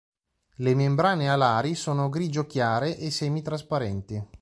Le 0.55 0.73
membrane 0.73 1.29
alari 1.29 1.75
sono 1.75 2.09
grigio 2.09 2.47
chiare 2.47 2.97
e 2.97 3.11
semi-trasparenti. 3.11 4.27